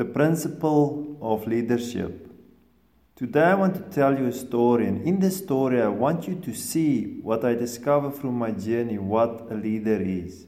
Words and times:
The 0.00 0.06
principle 0.06 1.18
of 1.20 1.46
leadership. 1.46 2.32
Today 3.16 3.42
I 3.42 3.54
want 3.54 3.74
to 3.74 3.82
tell 3.94 4.18
you 4.18 4.28
a 4.28 4.32
story, 4.32 4.86
and 4.86 5.06
in 5.06 5.20
this 5.20 5.36
story, 5.36 5.82
I 5.82 5.88
want 5.88 6.26
you 6.26 6.36
to 6.36 6.54
see 6.54 7.20
what 7.20 7.44
I 7.44 7.52
discovered 7.54 8.14
through 8.14 8.32
my 8.32 8.50
journey 8.50 8.96
what 8.96 9.48
a 9.50 9.54
leader 9.54 10.00
is. 10.00 10.46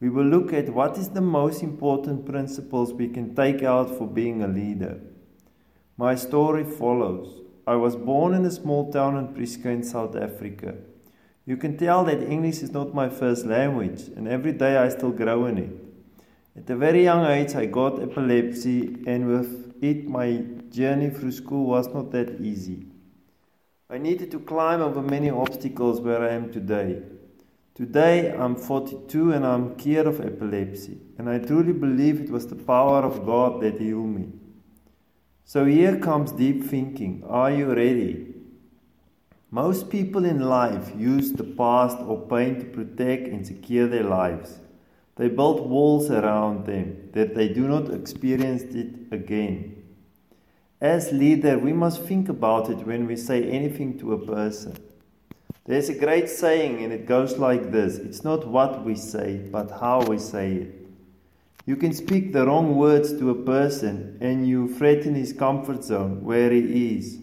We 0.00 0.08
will 0.08 0.24
look 0.24 0.52
at 0.52 0.74
what 0.74 0.98
is 0.98 1.10
the 1.10 1.20
most 1.20 1.62
important 1.62 2.26
principles 2.26 2.92
we 2.92 3.06
can 3.06 3.36
take 3.36 3.62
out 3.62 3.96
for 3.96 4.08
being 4.08 4.42
a 4.42 4.48
leader. 4.48 5.00
My 5.96 6.16
story 6.16 6.64
follows. 6.64 7.42
I 7.68 7.76
was 7.76 7.94
born 7.94 8.34
in 8.34 8.44
a 8.44 8.50
small 8.50 8.90
town 8.90 9.16
in 9.16 9.28
Prieska 9.28 9.66
in 9.66 9.84
South 9.84 10.16
Africa. 10.16 10.74
You 11.46 11.56
can 11.56 11.76
tell 11.76 12.02
that 12.06 12.28
English 12.28 12.62
is 12.62 12.72
not 12.72 12.96
my 12.96 13.08
first 13.08 13.46
language, 13.46 14.08
and 14.16 14.26
every 14.26 14.54
day 14.54 14.76
I 14.76 14.88
still 14.88 15.12
grow 15.12 15.46
in 15.46 15.58
it. 15.58 15.87
At 16.58 16.68
a 16.70 16.76
very 16.76 17.04
young 17.04 17.24
age, 17.24 17.54
I 17.54 17.66
got 17.66 18.02
epilepsy, 18.02 19.04
and 19.06 19.28
with 19.28 19.76
it, 19.80 20.08
my 20.08 20.44
journey 20.70 21.08
through 21.08 21.30
school 21.30 21.66
was 21.66 21.86
not 21.94 22.10
that 22.10 22.40
easy. 22.40 22.86
I 23.88 23.98
needed 23.98 24.32
to 24.32 24.40
climb 24.40 24.80
over 24.80 25.00
many 25.00 25.30
obstacles 25.30 26.00
where 26.00 26.20
I 26.20 26.30
am 26.30 26.50
today. 26.50 27.02
Today, 27.76 28.32
I'm 28.32 28.56
42 28.56 29.34
and 29.34 29.46
I'm 29.46 29.76
cured 29.76 30.08
of 30.08 30.20
epilepsy, 30.20 30.98
and 31.16 31.30
I 31.30 31.38
truly 31.38 31.72
believe 31.72 32.20
it 32.20 32.30
was 32.30 32.48
the 32.48 32.56
power 32.56 33.04
of 33.04 33.24
God 33.24 33.60
that 33.60 33.80
healed 33.80 34.08
me. 34.08 34.32
So 35.44 35.64
here 35.64 35.96
comes 36.00 36.32
deep 36.32 36.64
thinking. 36.64 37.22
Are 37.28 37.52
you 37.52 37.72
ready? 37.72 38.34
Most 39.52 39.90
people 39.90 40.24
in 40.24 40.40
life 40.40 40.92
use 40.96 41.30
the 41.32 41.44
past 41.44 41.98
or 41.98 42.26
pain 42.26 42.58
to 42.58 42.64
protect 42.64 43.28
and 43.28 43.46
secure 43.46 43.86
their 43.86 44.02
lives. 44.02 44.58
They 45.18 45.28
build 45.28 45.68
walls 45.68 46.12
around 46.12 46.66
them 46.66 47.10
that 47.12 47.34
they 47.34 47.48
do 47.48 47.66
not 47.66 47.92
experience 47.92 48.62
it 48.62 48.94
again. 49.10 49.82
As 50.80 51.10
leader, 51.10 51.58
we 51.58 51.72
must 51.72 52.04
think 52.04 52.28
about 52.28 52.70
it 52.70 52.86
when 52.86 53.08
we 53.08 53.16
say 53.16 53.42
anything 53.50 53.98
to 53.98 54.12
a 54.12 54.24
person. 54.24 54.76
There's 55.64 55.88
a 55.88 55.98
great 55.98 56.28
saying 56.28 56.84
and 56.84 56.92
it 56.92 57.04
goes 57.04 57.36
like 57.36 57.72
this 57.72 57.96
It's 57.96 58.22
not 58.22 58.46
what 58.46 58.84
we 58.84 58.94
say, 58.94 59.38
but 59.50 59.72
how 59.72 60.02
we 60.02 60.18
say 60.18 60.52
it. 60.52 60.86
You 61.66 61.74
can 61.74 61.92
speak 61.92 62.32
the 62.32 62.46
wrong 62.46 62.76
words 62.76 63.12
to 63.18 63.30
a 63.30 63.44
person 63.44 64.18
and 64.20 64.48
you 64.48 64.72
threaten 64.72 65.16
his 65.16 65.32
comfort 65.32 65.82
zone 65.82 66.24
where 66.24 66.52
he 66.52 66.96
is 66.96 67.18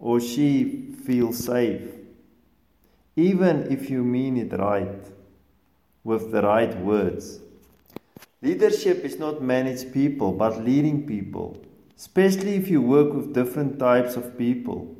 or 0.00 0.20
she 0.20 0.96
feels 1.06 1.38
safe, 1.38 1.88
even 3.14 3.70
if 3.70 3.88
you 3.88 4.02
mean 4.02 4.36
it 4.36 4.52
right 4.58 5.19
with 6.04 6.32
the 6.32 6.42
right 6.42 6.76
words. 6.80 7.40
Leadership 8.42 9.04
is 9.04 9.18
not 9.18 9.42
manage 9.42 9.92
people, 9.92 10.32
but 10.32 10.64
leading 10.64 11.06
people, 11.06 11.58
especially 11.96 12.54
if 12.54 12.68
you 12.68 12.80
work 12.80 13.12
with 13.12 13.34
different 13.34 13.78
types 13.78 14.16
of 14.16 14.38
people. 14.38 14.96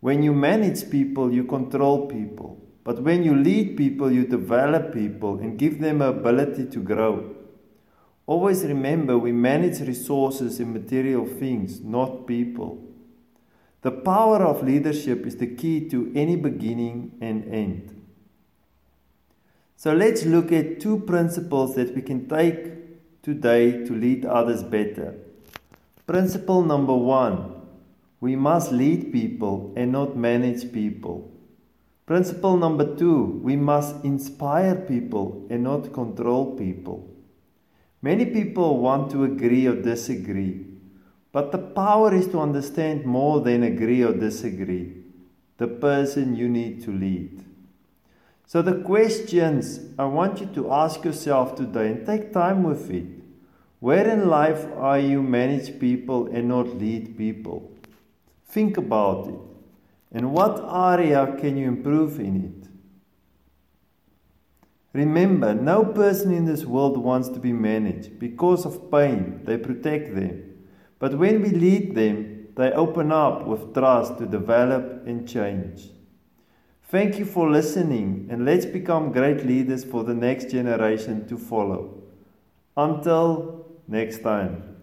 When 0.00 0.22
you 0.22 0.34
manage 0.34 0.90
people, 0.90 1.32
you 1.32 1.44
control 1.44 2.06
people. 2.06 2.60
But 2.84 3.02
when 3.02 3.22
you 3.22 3.36
lead 3.36 3.76
people, 3.76 4.10
you 4.10 4.26
develop 4.26 4.92
people 4.92 5.38
and 5.38 5.58
give 5.58 5.80
them 5.80 6.02
ability 6.02 6.66
to 6.66 6.80
grow. 6.80 7.34
Always 8.26 8.64
remember 8.64 9.16
we 9.16 9.32
manage 9.32 9.80
resources 9.80 10.60
and 10.60 10.72
material 10.72 11.26
things, 11.26 11.80
not 11.80 12.26
people. 12.26 12.82
The 13.82 13.90
power 13.90 14.44
of 14.44 14.62
leadership 14.62 15.26
is 15.26 15.36
the 15.36 15.46
key 15.46 15.88
to 15.88 16.12
any 16.14 16.36
beginning 16.36 17.12
and 17.20 17.44
end. 17.52 18.01
So 19.82 19.92
let's 19.92 20.24
look 20.24 20.52
at 20.52 20.78
two 20.78 21.00
principles 21.00 21.74
that 21.74 21.92
we 21.92 22.02
can 22.02 22.28
take 22.28 23.20
today 23.20 23.84
to 23.84 23.92
lead 23.92 24.24
others 24.24 24.62
better. 24.62 25.16
Principle 26.06 26.62
number 26.62 26.94
one 26.94 27.62
we 28.20 28.36
must 28.36 28.70
lead 28.70 29.12
people 29.12 29.72
and 29.76 29.90
not 29.90 30.16
manage 30.16 30.72
people. 30.72 31.32
Principle 32.06 32.56
number 32.56 32.94
two 32.94 33.40
we 33.42 33.56
must 33.56 34.04
inspire 34.04 34.76
people 34.76 35.48
and 35.50 35.64
not 35.64 35.92
control 35.92 36.54
people. 36.56 37.12
Many 38.02 38.26
people 38.26 38.78
want 38.78 39.10
to 39.10 39.24
agree 39.24 39.66
or 39.66 39.82
disagree, 39.82 40.64
but 41.32 41.50
the 41.50 41.58
power 41.58 42.14
is 42.14 42.28
to 42.28 42.38
understand 42.38 43.04
more 43.04 43.40
than 43.40 43.64
agree 43.64 44.04
or 44.04 44.12
disagree 44.12 45.02
the 45.56 45.66
person 45.66 46.36
you 46.36 46.48
need 46.48 46.84
to 46.84 46.92
lead. 46.92 47.46
So, 48.46 48.60
the 48.60 48.82
questions 48.82 49.80
I 49.98 50.04
want 50.04 50.40
you 50.40 50.46
to 50.54 50.72
ask 50.72 51.04
yourself 51.04 51.56
today 51.56 51.92
and 51.92 52.06
take 52.06 52.32
time 52.32 52.62
with 52.64 52.90
it. 52.90 53.06
Where 53.80 54.08
in 54.08 54.28
life 54.28 54.66
are 54.76 54.98
you 54.98 55.22
manage 55.22 55.80
people 55.80 56.26
and 56.26 56.48
not 56.48 56.78
lead 56.78 57.16
people? 57.16 57.72
Think 58.46 58.76
about 58.76 59.28
it. 59.28 59.40
And 60.12 60.32
what 60.32 60.62
area 60.72 61.34
can 61.40 61.56
you 61.56 61.66
improve 61.66 62.20
in 62.20 62.44
it? 62.44 62.68
Remember, 64.92 65.54
no 65.54 65.84
person 65.84 66.32
in 66.32 66.44
this 66.44 66.66
world 66.66 66.98
wants 66.98 67.28
to 67.30 67.40
be 67.40 67.52
managed. 67.52 68.18
Because 68.18 68.66
of 68.66 68.90
pain, 68.90 69.40
they 69.44 69.56
protect 69.56 70.14
them. 70.14 70.66
But 70.98 71.18
when 71.18 71.40
we 71.40 71.48
lead 71.48 71.94
them, 71.94 72.48
they 72.54 72.70
open 72.72 73.10
up 73.10 73.46
with 73.46 73.72
trust 73.72 74.18
to 74.18 74.26
develop 74.26 75.06
and 75.06 75.26
change. 75.26 75.88
Thank 76.92 77.18
you 77.18 77.24
for 77.24 77.50
listening, 77.50 78.28
and 78.30 78.44
let's 78.44 78.66
become 78.66 79.12
great 79.12 79.46
leaders 79.46 79.82
for 79.82 80.04
the 80.04 80.12
next 80.12 80.50
generation 80.50 81.26
to 81.28 81.38
follow. 81.38 82.02
Until 82.76 83.64
next 83.88 84.22
time. 84.22 84.81